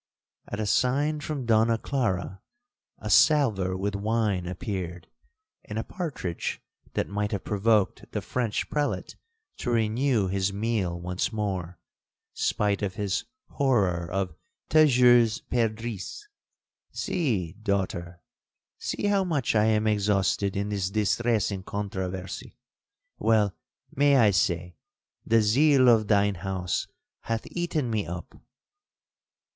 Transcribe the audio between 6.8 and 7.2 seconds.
that